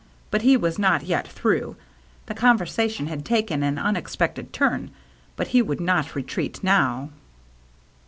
[0.31, 1.75] But he was not yet through.
[2.25, 4.89] The conversation had taken an unexpected turn,
[5.35, 7.09] but he would not retreat now.